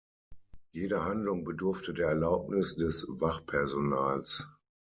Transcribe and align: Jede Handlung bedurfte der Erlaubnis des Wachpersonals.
Jede 0.71 1.03
Handlung 1.05 1.43
bedurfte 1.43 1.93
der 1.93 2.07
Erlaubnis 2.07 2.75
des 2.75 3.05
Wachpersonals. 3.07 4.49